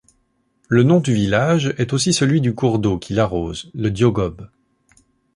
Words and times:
Le 0.67 0.81
nom 0.81 0.99
du 0.99 1.13
village 1.13 1.75
est 1.77 1.93
aussi 1.93 2.11
celui 2.11 2.41
du 2.41 2.55
cours 2.55 2.79
d'eau 2.79 2.97
qui 2.97 3.13
l'arrose, 3.13 3.69
le 3.75 3.95
Djogob. 3.95 4.49